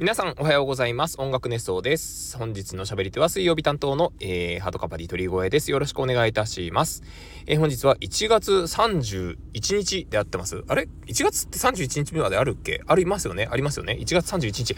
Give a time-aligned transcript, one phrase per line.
[0.00, 1.20] 皆さんおはようございます。
[1.20, 2.38] 音楽熱奏です。
[2.38, 5.72] 本日の喋り手は水曜日担当の、えー、ハートカバディ鳥越です。
[5.72, 7.02] よろしくお願いいたします。
[7.46, 9.36] えー、本日は1月31
[9.76, 10.62] 日であってます。
[10.68, 12.80] あれ ?1 月って31日目まであるっけ？
[12.86, 13.48] ありますよね？
[13.50, 14.76] ありますよね ?1 月31日。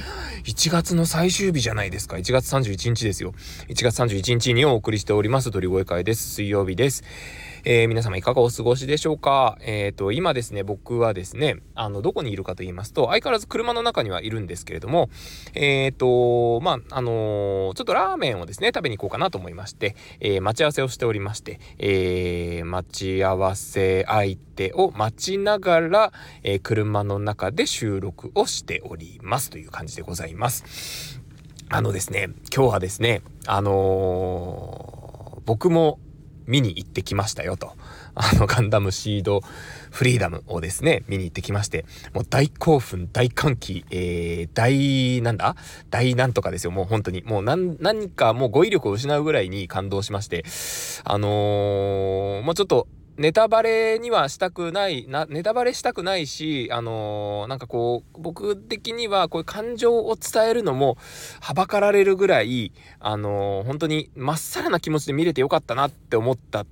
[0.51, 2.17] 1月の最終日じゃないですか。
[2.17, 3.35] 1月31日ですよ。
[3.69, 6.31] 1月31日にお送りしております鳥越会です。
[6.37, 7.05] 水曜日です。
[7.65, 9.59] えー、皆様いかがお過ごしでしょうか？
[9.61, 15.11] えっ、ー、と、今ですね、僕はですね、あの、どこにいるかと言いますと、相変わらず車の中にはいるんですけれども、
[15.55, 31.21] えっ、ー、と、まあ、あのちょっとラーメンをですね、食べに行こうかなと思いまして、え待ち合わせをしておりまして、え待ち合わせ相手を待ちながら、え車の中で収録をしておりますという感じでございます。
[31.69, 35.99] あのですね、今日はですね、あの僕も
[36.47, 37.75] 見に行ってきましたよと。
[38.15, 39.41] あの、ガンダムシード
[39.91, 45.57] フリーダムをですね、見に行ってきまして、もう大興奮、大歓喜、えー、大、なんだ？
[45.91, 47.23] 大なんとかですよ、もう本当に。
[47.23, 50.45] もう何、何かもう語彙力を失うぐらいに感動しまして、
[51.05, 52.89] あのー、もうちょっと、
[53.21, 60.97] ネタバレにはしたくない、な、ネタバレしたくないし、あのー、なんかこう、僕的にはこういう感情を伝えるのも、
[61.43, 66.65] はばかられるぐらい、あのー、本当にまっさらな気持ちで見れてよかったなって思った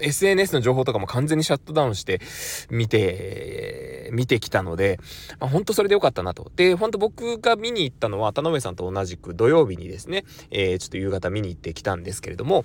[0.00, 2.20] SNS の情報とかも完全にシャットダウンして
[2.68, 4.98] 見て、見てきたので、
[5.38, 6.50] まあ、本当それでよかったなと。
[6.56, 12.64] で、本当僕が見に行ったのは田上さんと同じく土曜日にですね、えー、ちょっと夕方見に行ってきたんですけれども、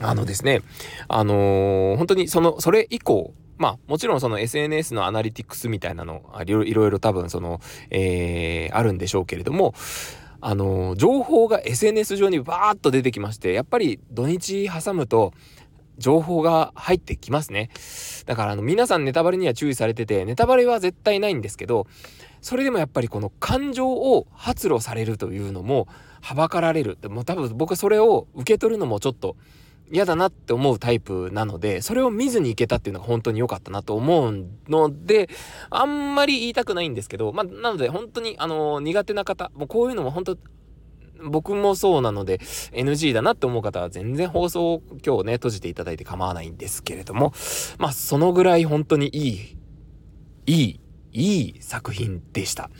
[0.00, 0.62] あのですね、
[1.08, 9.74] あのー、本当にその、それ以降、まあ、もちろんその SNS のアナリティクスみたいなの、いろいろ多分その、えー、あるんでしょうけれども、
[10.40, 15.32] あのー、情報が SNS 上にバーッと出てきまして、やっぱり土日挟むと、
[16.00, 17.70] 情報が入ってきますね。
[18.26, 21.86] だからあの皆さんネタバレには注意されてて、ネタバレは絶対ないんですけど、
[22.40, 25.86] それでもやっぱりこの感情を発露されるというのも
[26.22, 26.98] はばかられる。
[27.08, 29.36] もう多分僕はそれを受け取るのもちょっと
[29.92, 35.28] 嫌だなって思うタイプなので、それを見ずに行けたっていうのが本当に良かったなと思うので、
[35.70, 40.38] あんまり言いたくないんですけど、まあ、なので本当に、あの、苦手な方、もうこういうのも本当、
[41.22, 42.38] 僕もそうなので
[42.72, 47.34] NG だなって思う方は全然放送を今日ね、閉じていただいて構わないんですけれども、
[47.78, 49.56] まあ、そのぐらい本当にいい、
[50.46, 50.80] いい、
[51.12, 52.70] いい作品でした。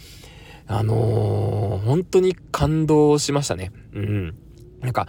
[0.67, 3.73] あのー、本当に感動しましたね。
[3.93, 4.37] うん。
[4.81, 5.09] なんか、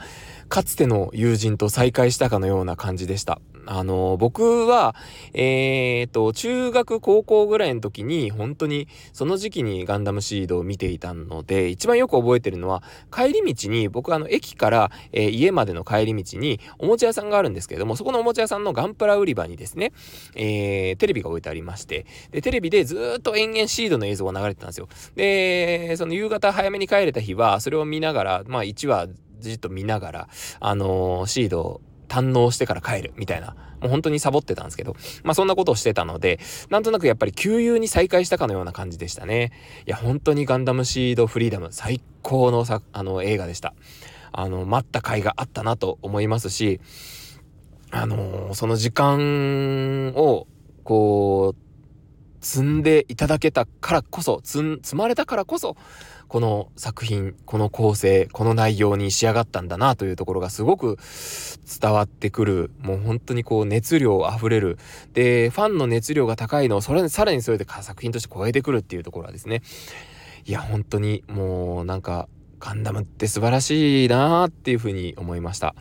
[0.52, 3.40] かつての友人と再会したかのような感じでした。
[3.68, 4.96] あの、僕は、
[5.34, 12.84] えー、と、中学高校ぐらいの時に、本当にその時期にガンダムシードを見ていたので、一番よく覚えてるのは、
[13.16, 19.94] 帰り道に、僕はあの、駅から、えー、家までの帰り道に、おもちゃ屋さんがあるんですけれども、そこのおもちゃ屋さんのガンプラ売り場にですね、
[20.36, 24.90] えー、テレビが置いてありまして、で、テレビでずっと延々シードの映像が流れてたんですよ。
[25.16, 29.08] で、その夕方早めに帰れた日は、それを見ながら、まあ1話
[29.42, 30.30] じっと見ながら、
[30.60, 39.52] あのー、シードを堪能してから帰るみたいな、もう本当にサボってたんですけど、まあそんなことをしてたので、なんとなくやっぱり旧友に再会したかのような感じでしたね。
[39.88, 43.74] いや、本当にガンダムシードフリーダム最高のさあの映画でした。
[44.34, 46.80] あの、待った甲斐があったなと思いますし、
[47.92, 50.48] あのー、その時間を、
[50.84, 55.76] こう、積んでいただけたからこそ、積まれたからこそ、
[56.32, 60.98] この作品、この構成、この内容に仕上がったんだなというところがすごく
[61.82, 64.78] 伝わってくる、もう本当にこう熱量あふれる。
[65.12, 69.62] で、ファンの熱量が高いのをそれさらにそれで作品として超えてくるっていうところはですね、
[70.46, 72.30] いや、本当にもうなんか、
[72.62, 75.76] ガンダムって素晴らしいなーっていうふうに思いました。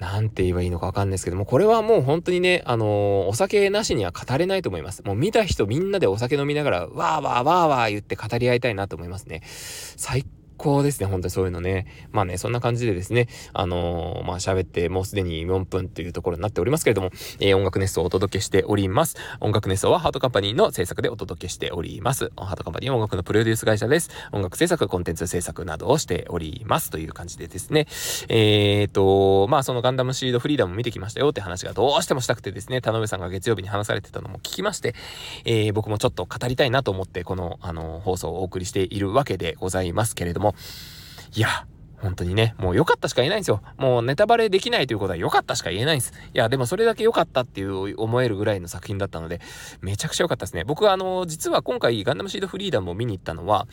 [0.00, 5.02] なんて言えばいいのかわかんないですけども、これはもう本当にね、あのー、お酒なしには語れないと思います。
[5.04, 9.42] もう見た人みんなでお酒飲みながら、わーわーわーわー言って語り合いたいなと思いますね。
[9.44, 10.24] 最
[10.60, 11.86] 高ですね、本当にそういうのね。
[12.12, 17.10] まあね、そんな感じでですね、あのー、まあ喋ってもうすでに4分というところになっておりますけれども、
[17.40, 19.16] えー、音楽熱奏をお届けしております。
[19.40, 22.30] 音楽熱奏はハートカンパニーの制作でお届けしております。
[22.36, 24.10] ハートカンパニーは音楽のプロデュース会社です。
[24.32, 27.86] 音楽制作、コンテンツ制作などをしておりますという感じでですね、
[28.28, 34.94] えーと、まあそのガンダムシードフリーダム見てきましたよって話がどうしてもしたくてですね、田辺さんが月曜日に話されてたのも聞きまして、
[35.46, 40.49] えー、僕もちょっと語りたいなと思ってこの、あの、放送をお送りしているわけでございますけれども、
[41.34, 41.66] いや、
[42.00, 43.62] 本当にね、もう良かったしか言えないんですよ。
[43.76, 46.12] もうネタバレできないということは良かったしか言えないんです。
[46.34, 49.40] いや、でもそれだけ良かったっていう思えるぐらいの作品だったので、
[49.82, 50.64] めちゃくちゃ良かったですね。
[50.64, 53.66] 僕はあの、実は今回ガンダムシードフリーダムを見に行ったのは、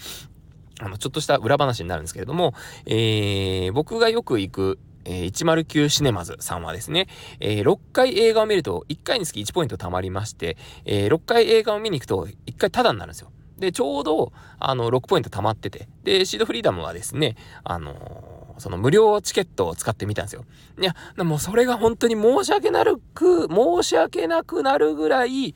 [0.80, 2.54] あの、ちょっとした裏話になるんですけれども、
[2.86, 7.08] えー、僕がよく行く、えー、109シネマズさんはですね、
[7.40, 13.32] えー、6回映画を見ると1回につき1ポイント貯まりまして、えー、6回映画を見に行くと1回タダになるんですよ。
[13.58, 20.46] で、ちょうど、あの、6ポイント溜まってて、で、シードフリーダムはですね、あのー、その無料チケットを使ってみたんですよ。
[20.80, 22.84] いや、もうそれが本当に申し訳な
[23.14, 25.56] く、申し訳なくなるぐらい、い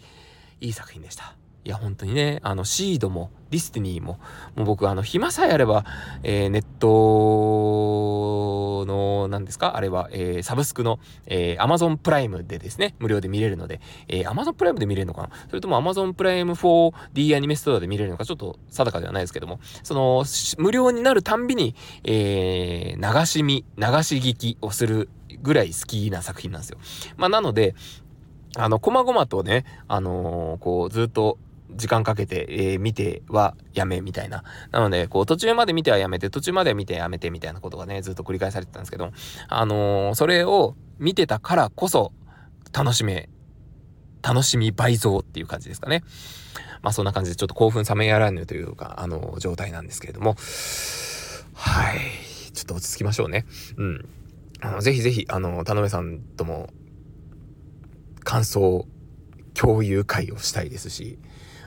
[0.59, 1.35] い作品でした。
[1.63, 4.19] いや、本当にね、あの、シードも、ディスティニーも、
[4.55, 5.85] もう僕、あの、暇さえあれば、
[6.23, 9.75] えー、ネットの、何ですか？
[9.75, 15.29] あれは、えー、サブスクの、えー、Amazon プライムでですね、無料で見れるので、えー、Amazon プライムで見れるのかな？
[15.49, 18.25] それとも Amazon プライム 4D アニメストアで見れるのか？
[18.25, 20.23] ちょっと定かではないですけども、その、
[20.57, 25.09] 無料になるたんびに、えー、流し見、流し聞きをする
[25.41, 26.77] ぐらい好きな作品なんですよ。
[27.17, 27.75] まあ、なので、
[28.55, 31.37] あの、こまごまとね、あのー、こう、ずっと
[31.75, 34.43] 時間かけて、えー、見てはやめみたいな。
[34.71, 39.11] なので、こう、途中まで見てはやめて、途中まで見てやめてみたいなことがね、ずっと繰り返されてたんですけど、
[39.47, 42.13] あのー、それを見てたからこそ、
[42.73, 43.29] 楽しめ、
[44.21, 46.03] 楽しみ倍増っていう感じですかね。
[46.81, 50.35] まあそんな感じでちょっと興奮冷めやらぬというか、あのー、状態なんですけれども、
[51.53, 51.99] はい。
[52.53, 53.45] ちょっと落ち着きましょうね。
[53.77, 54.09] うん。
[54.61, 56.69] あの、ぜひぜひ、あの、田辺さんとも
[58.23, 58.87] 感想
[59.53, 61.19] 共有会をしたいですし、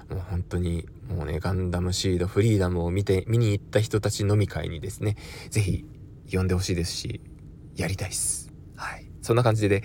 [0.09, 5.17] もう本当にもうね、ガンダムシード、フリーダムを見て、見に行った人たち飲み会にですね、
[5.51, 5.85] 是非
[6.33, 7.21] 呼んでほしいですし、
[7.77, 8.44] やりたいっす。
[9.25, 9.83] そんな感じで、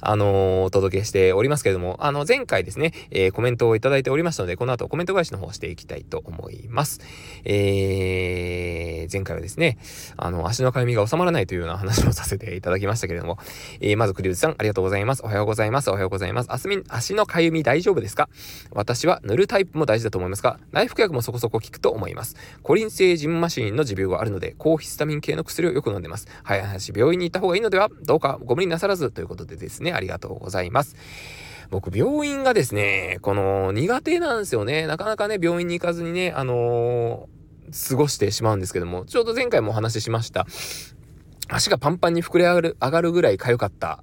[0.00, 7.00] あのー、お届けしておりますけれども、あの、前回ですね、えー、コメントをいただいておりましたので、この後コメント返しの方をしていきたいと思います。
[7.44, 9.78] えー、前回はですね、
[10.16, 13.38] あの、足のかゆみが収まらないというような話をさせていただきましたけれども、
[13.80, 15.22] えー、まず、クリウズさん、ありがとうございます。
[15.24, 15.90] おはようございます。
[15.90, 16.52] おはようございます。
[16.52, 18.28] あすみ、足のかゆみ大丈夫ですか？
[18.70, 22.36] 私は塗るタイプも大事だと思いますが、内服薬もそこそこ効くと思います。
[22.62, 26.26] コリン性ジンマシンの持病があるので、高ヒスタミン系の薬をよく飲んでます。
[26.42, 27.90] 早い話、病院に行った方がいいのでは？
[28.04, 30.96] どうかご無理なさらずということでですね、ありがとうございます。
[31.70, 34.86] 僕、病院がですね、この苦手なんですよね。
[34.86, 40.46] なかなかね、病院に行かずにね、あのー、過ごしてしまうんですけども、ちょうど前回もお話ししました。
[41.48, 44.02] 足がパンパンに膨れ上がる、上がるぐらい痒かった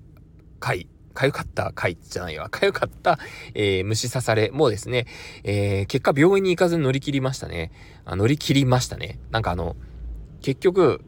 [0.59, 0.87] 回。
[1.13, 2.49] 痒かった回じゃないわ。
[2.49, 3.19] 痒かった、
[3.53, 5.05] えー、虫刺されもですね、
[5.43, 7.71] えー、結果病院に行かずに乗り切りましたね。
[8.05, 9.19] あ乗り切りましたね。
[9.31, 9.75] なんかあの、
[10.41, 11.01] 結局、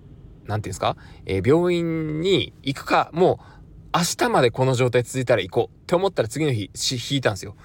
[0.45, 0.95] なんていうんですか、
[1.25, 3.55] えー、病院に行くか、もう、
[3.95, 7.56] 明日までこの状態続いたら行こうって思ったら次の日、引いたんですよ。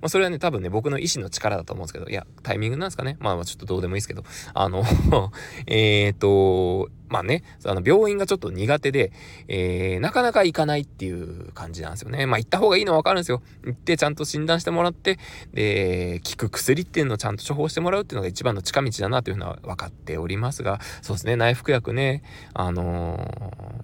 [0.00, 3.16] まあ、それはね、多分ね、僕の意志の力だと思うんですけど、いや、タイミングなんですかね。
[3.20, 4.24] まあ、ちょっとどうでもいいですけど、
[4.54, 4.82] あの
[5.66, 9.12] えっと、まあね、あの病院がちょっと苦手で、
[9.48, 12.24] えー、なかなか行かないっていう感じなんですよね。
[12.24, 13.42] まあ行った方がいいのはわかるんですよ。
[13.64, 15.18] 行ってちゃんと診断してもらって、
[15.52, 22.22] で、効く薬っていうのをちゃんと処方してもらうっていうのが一番の近道だなというのは分かっておりますが、そうですね、内服薬ね、
[22.54, 23.18] あの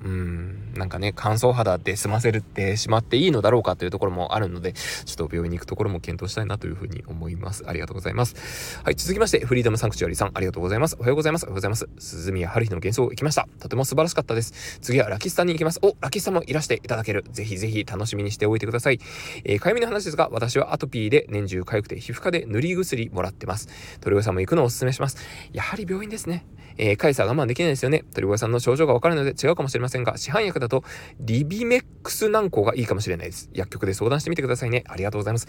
[0.05, 7.64] ー、うん、なんかね、乾燥肌で済ませるってしまっていいのだろうかというところもあるので、ちょっと病院に行くところも検討したいなというふうに思います。
[7.67, 8.81] ありがとうございます。
[8.85, 10.97] はい、続きまして、フリーダムサンクチュアリさん、ありがとうございます。
[10.99, 11.44] おはようございます。
[11.44, 11.88] おはようございます。
[11.99, 13.49] 鈴宮春日の幻想行きました。
[13.58, 14.79] とても素晴らしかったです。
[14.81, 15.81] 次はラキスタンに行きます。
[15.82, 17.25] お、ラキスタンもいらしていただける。
[17.31, 19.00] ぜひぜひ楽しみにしておいてください。
[19.44, 23.69] えー、かゆみの話ですが、私はアトピーで年中痒くて皮膚科で塗り薬もらってます。
[24.00, 25.19] 鳥越さんも行くのをお勧めします。
[25.53, 26.44] やはり病院ですね。
[26.78, 28.05] えー、かゆさ我慢できないですよね。
[28.14, 30.84] 鳥越さんの症状がわかるので違うかもしれませんが、市販薬だと
[31.20, 33.50] リビメックス軟膏がいいかもしれないです。
[33.52, 34.84] 薬局で相談してみてくださいね。
[34.87, 35.49] ありがとうございます。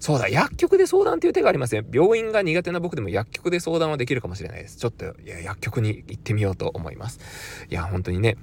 [0.00, 1.84] そうだ、薬局で相談という手がありますね。
[1.92, 4.76] 病院が苦手な僕でも薬局で相談はできるかもしれないです。
[4.76, 7.18] ちょっと、いや、薬局に行ってみようと思います。
[7.68, 8.36] いや、本当にね、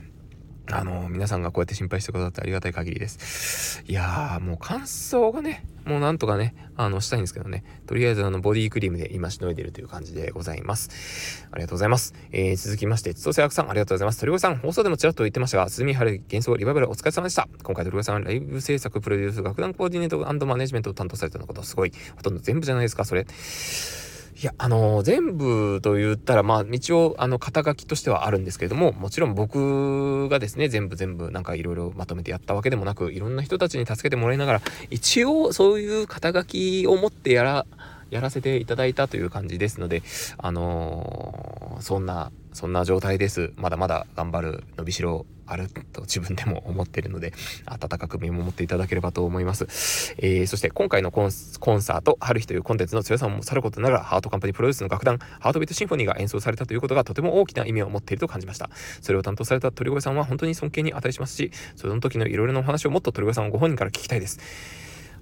[0.72, 3.84] あの、皆さんがこうやって心配してくださってありがたい限りです。
[3.88, 7.64] いやー、もう感想がね、もうなんとかね、あの、したいんですけどね。
[7.86, 11.48] とりあえずあの、ボディクリームで今しのいでるという感じでございます。
[11.52, 12.16] ありがとうございます。
[12.32, 14.20] えー、続きまして、千歳役さん、ありがとうございます。
[14.20, 17.48] 鳥越さん、放送でもちらっと言ってましたが、鈴見春幻想リバイバルお疲れ様でした。
[17.62, 21.92] 今回鳥越さんは、ライブ制作、プロデュース、楽団コーディネートマネジメントを担当されたのことすごい。
[22.16, 23.28] ほとんど全部じゃないですか、それ。
[24.38, 37.66] いや、あのー、全部と言ったら、まあ、一応、あの、肩書きとしてはあるんですけれども、もちろん僕がですね、全部全部、なんかいろいろまとめてやったわけでもなく、いろんな人たちに助けてもらいながら、一応、そういう肩書きを持ってやら、
[38.10, 40.04] やらせていただいたという感じですので、
[40.38, 43.52] あのー、そんな、そんな状態です。
[43.58, 47.34] まだまだ頑張る伸びしろあると自分でも思ってるので、
[47.66, 50.16] 温かく見守っていただければと思います。
[50.18, 58.70] えー、そして今回のコンサート、春日というコンテンツの強さもさることながら、ハートカンパニープロデュースの楽団、ハートビートシンフォニーが演奏されたということがとても大きな意味を持っていると感じました。
[59.02, 64.40] それを担当された鳥越さんは本当に尊敬に値しますし、その時のいろいろなお話をもっと鳥越さんをご本人から聞きたいです。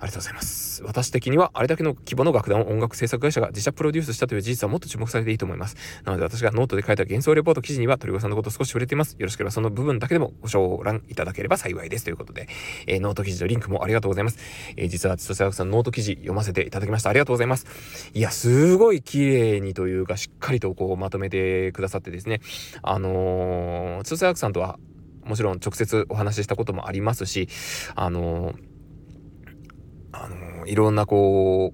[0.04, 0.84] ありがとうございます。
[0.84, 5.78] 私的には、あれだけの規模の楽団を音楽制作会社が自社プロデュースしたという事実はもっと注目されていいと思います。
[6.04, 9.16] なので私がノートで書いた弦奏レポート記事には、鳥越さんのこと少し触れています。
[9.18, 12.04] よろしければその部分だけでもご笑覧いただければ幸いです。
[12.04, 12.50] ということで、
[12.86, 14.40] えー、ノート記事のリンクもありがとうございます。
[14.76, 17.10] えー、実は、千歳さんノート記事読ませていただきました。
[17.10, 17.66] ありがとうございます。
[18.14, 22.42] いや、すごい綺麗にというか、しっかりとこうまとめてくださってですね、
[22.82, 24.80] あのー、千歳さんとは
[25.24, 27.48] もちろん直接お話ししたこともありますし、
[27.96, 28.73] あのー
[30.14, 31.74] あのいろんなこ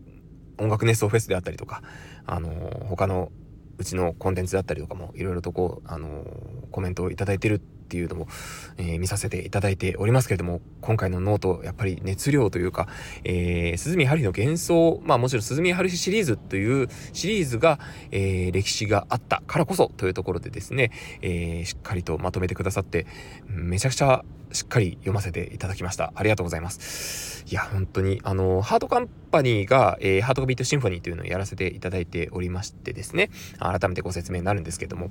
[0.58, 1.84] う音楽熱奏フェスであったりとか
[2.25, 2.50] あの
[2.89, 3.31] 他の
[3.77, 6.25] うちのコンテンツだったりとかもいろいろとこうあの
[6.72, 8.27] コメントを頂いてるっていうのも、
[8.77, 12.88] えー、見させていただいておりますけれども今回のノートやっぱり熱量というか、
[13.24, 17.79] えー、涼宮ハルヒの弦奏まあもちろん涼宮ハルヒシリーズというシリーズが、
[18.12, 20.91] えー、歴史があったからこそというところでですね、
[21.22, 23.08] えー、しっかりとまとめてくださって
[23.48, 26.11] めちゃくちゃしっかり読ませていただきました。
[26.15, 27.45] ありがとうございます。
[27.47, 33.29] いや、本当に、あの、ハートカンパニーが、えー、ハートビートシンフォニーというのをやらせていただいておりましてですね、
[33.59, 35.09] 改めてご説明になるんですけども、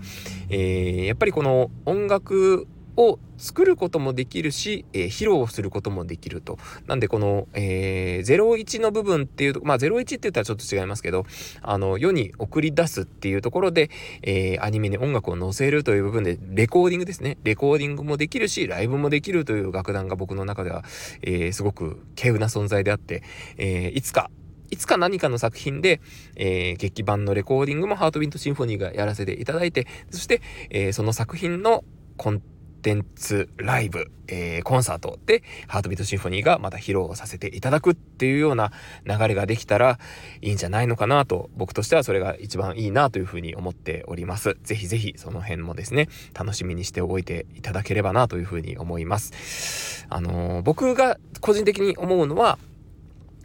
[0.50, 2.66] えー、やっぱりこの音楽
[2.98, 6.58] を作ることもできるし、えー、披露することもできると。
[6.88, 11.24] なんでこの、えー、01の部分っていうと、まあ01って言ったらちょっと違いますけど、
[11.62, 13.90] あの、世に送り出すっていうところで、
[14.22, 17.38] えー、アニメに音楽を載せるという部分で、レコーディングですね。
[17.44, 20.82] レコーディングもできるし、ライブもできるという楽団が僕の中では、
[21.22, 23.22] えー、すごく稀有な存在であって、
[23.58, 24.30] え、いつか
[24.70, 26.00] いつか何かの作品で、
[26.36, 31.84] えー、劇伴のレコーディングもハートビートシンフォニーがやらせていただいて、そして、えー、その作品の
[32.16, 32.57] コンテ
[32.94, 38.72] ンツライブ、えー、コンサートでハートビートシンフォニーがまた披露させていただくっていうような
[39.04, 39.98] 流れができたら
[40.42, 44.56] いいんじゃないのかなと僕としてはそれが一番いいなというふうに思っております。
[44.62, 50.06] ぜひぜひその辺もですね楽しみにしておいていただければなというふうに思います。
[50.10, 52.58] あのー、僕が個人的に思うのは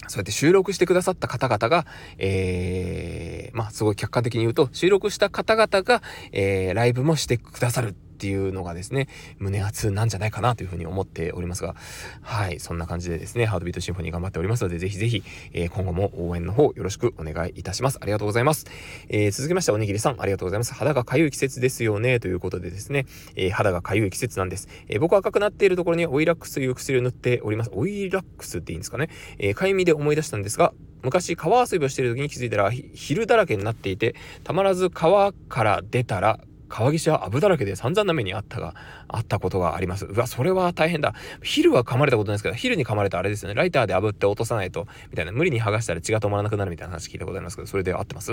[0.07, 1.85] そうやって収録してくださった方々が、
[2.17, 11.75] えー、まあすごい客観的に言うと、収録した方々が、えー、ライブもしてくださるっていうのがですね、胸熱なんじゃないかなというふうに思っておりますが、
[12.21, 17.99] はい、そんな感じでですね、ハートビートシンフォニー頑張っておりますので、ぜひぜひ、えー、今後も応援の方よろしくお願いいたします。
[18.01, 18.65] ありがとうございます。
[19.09, 20.73] えー、続きまして、おにぎりさん、ありがとうございます。
[20.73, 24.69] 肌が痒い季節ですよね、ということでですね、えー、肌が痒い季節なんです。
[24.87, 27.71] え僕は赤くなっているところにオイラックスという薬を塗っております。
[27.73, 29.09] オイラックスっていいんですかね。
[29.37, 34.15] えー、痒みで思い出したんですが、昔川遊びをしている時に気づいたら昼だらけになっていて
[34.45, 36.39] たまらず川から出たら
[36.73, 38.73] 川岸はアブだらけで散々な目にあったが、
[39.07, 40.05] あったことがあります。
[40.05, 41.13] うわ、それは大変だ。
[41.43, 43.53] 昼は噛まれたことないですけど、昼に噛まれたあれですよね。
[43.53, 45.31] ライターで炙って落とさないと、みたいな。
[45.31, 48.31] 無理に剥がしたら血が止まらなくなるみたいな話聞いたことありますけど、それで合ってます？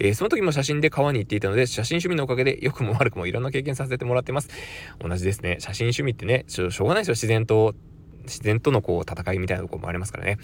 [0.00, 4.48] えー、その時も写真で川に行っていたので、写真趣味のおかげで良くも悪くもいろんな経験させてもらってます。
[4.98, 5.58] 同じですね。
[5.60, 7.12] 写真趣味ってね、しょうがないですよ。
[7.12, 7.76] 自然と
[8.24, 10.38] 自然とのこう戦いみたいなところもありますからね。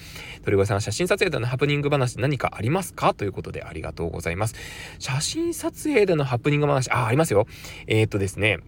[0.45, 3.15] 鳥越さん、写真撮影でのハプニング話何かありますか？
[3.15, 4.55] ということでありがとうございます。
[4.99, 7.47] 写真撮影でのハプニング話、あ、ありますよ。
[7.87, 8.59] えー、っとですね、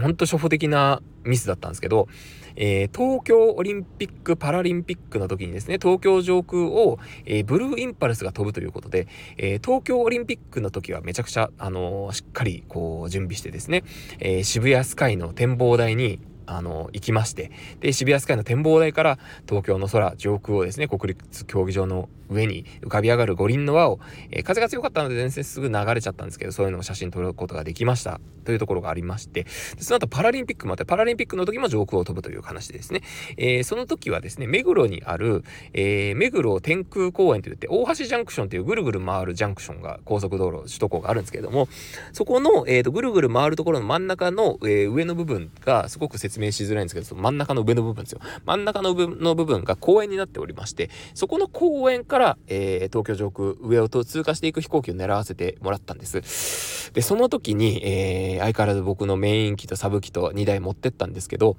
[0.00, 2.08] ほんと初歩的なミスだったんですけど、
[2.54, 9.06] えー、東京オリンピック・パラリンピックの時にですね、東京上空を、えー、ブルーインパルスが飛ぶということで、
[9.38, 13.84] えー、東京オリンピックの時はめちゃくちゃ、あのしっかりこう準備してですね、
[14.18, 19.18] え渋谷スカイの展望台にあの、行きまして、で、渋谷スカイの展望台から
[19.48, 28.20] 東京の空、上空をですね、国立競技場の上に浮かび上がる五輪の輪を、えー、風が強かったので全然すぐ流れちゃったんですけど、そういうのを写真撮ることができました。
[28.44, 29.46] というところがありまして、
[29.78, 33.02] その後パラリンピックもあって、パラリンピックの時も上空を飛ぶという話ですね、
[33.36, 41.68] えー、その時はですね、目黒にある、えー、目黒天空公園といって、大橋ジャンクションというぐるぐる回るジャンクションが高速道路、首都高があるんですけれども、
[42.12, 48.20] そこの、えーと、ぐるぐる回るところの真ん中の、え、上の部分がすごく説明しづらいんですけど、その真ん中の上の部分ですよ。
[48.46, 56.92] 真ん中の部分が公園になっておりまして、そこの公園から、えー、東京上空上を通過していく飛行機を狙わせてもらったんです。
[56.94, 61.56] で、その時に、えー、相変わらず僕のメイン機とサブ機と2台持ってったんですけど、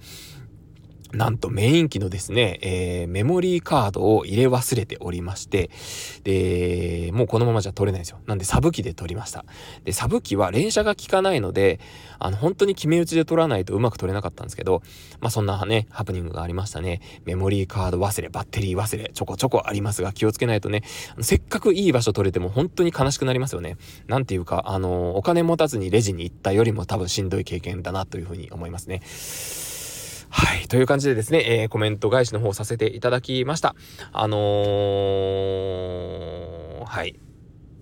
[1.14, 5.70] なんとメイン機のですね、えー、メモリーカードを入れ忘れておりまして、
[6.24, 8.20] で、もうこのままじゃ取れないんですよ。
[8.26, 9.46] なんでサブ機で取りました。
[9.84, 11.80] で、サブ機は連射が効かないので、
[12.18, 14.82] あの、本当に決め打ちで取らないとうまく取れなかったんですけど、
[15.20, 17.02] まあそんなね、ハプニングがありましたね。
[17.26, 20.82] メモリーカード忘れ、バッテリー忘れ、ちょこちょこありますが気をつけないとね、
[21.22, 23.78] せっかくいい場所取れても本当に悲しくなりますよね。
[24.08, 29.02] なんていうか、あの、お金持たずにレジに行ったよりも多分しんどい経験だなというふうに思いますね。
[30.36, 30.68] はい。
[30.68, 33.76] という感じでですね、えー、コメント返しの方させていただきました。
[34.12, 37.20] あのー、はい。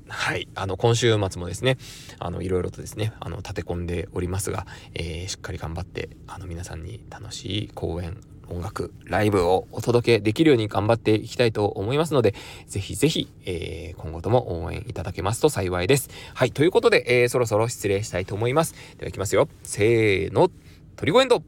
[0.09, 0.49] はい。
[0.53, 1.77] あの、今週末もですね、
[2.19, 12.35] あの、いろいろとですね、あの、立て込んでおりますが、えー、しっかり頑張って、あの、皆さんに楽しい公演音楽、ライブをお届けできるように頑張っていきたいと思いますので、
[12.67, 16.09] ぜひぜひ、えー、今後とも応援いただけますと幸いです。
[16.33, 18.73] はい、ということで、えー、そろそろ失礼したいと思います。
[18.97, 19.47] では行きますよ。
[19.63, 20.49] せーの、
[20.97, 21.41] トリゴエンド